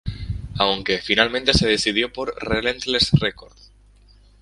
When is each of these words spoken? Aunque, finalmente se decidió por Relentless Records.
Aunque, 0.57 0.97
finalmente 0.97 1.53
se 1.53 1.67
decidió 1.67 2.11
por 2.11 2.33
Relentless 2.43 3.11
Records. 3.19 3.71